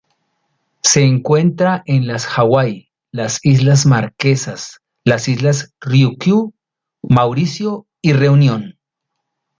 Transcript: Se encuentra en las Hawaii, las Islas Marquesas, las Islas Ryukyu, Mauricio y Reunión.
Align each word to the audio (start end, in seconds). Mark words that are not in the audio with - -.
Se 0.81 1.03
encuentra 1.03 1.83
en 1.85 2.07
las 2.07 2.25
Hawaii, 2.25 2.89
las 3.11 3.37
Islas 3.45 3.85
Marquesas, 3.85 4.81
las 5.03 5.27
Islas 5.27 5.75
Ryukyu, 5.79 6.55
Mauricio 7.03 7.85
y 8.01 8.13
Reunión. 8.13 8.79